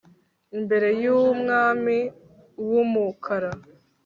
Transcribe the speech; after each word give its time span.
Imbere 0.57 0.87
yUmwami 1.01 1.97
uwumukara 2.63 3.51